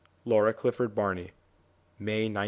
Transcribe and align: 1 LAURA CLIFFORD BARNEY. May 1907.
1 0.23 0.31
LAURA 0.33 0.51
CLIFFORD 0.51 0.95
BARNEY. 0.95 1.31
May 1.99 2.23
1907. 2.23 2.39